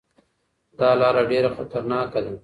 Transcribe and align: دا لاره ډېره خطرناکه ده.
دا 0.79 0.89
لاره 1.01 1.21
ډېره 1.31 1.49
خطرناکه 1.55 2.19
ده. 2.25 2.31